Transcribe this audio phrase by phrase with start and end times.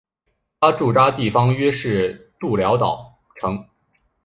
[0.59, 3.63] 他驻扎地方约是社寮岛城。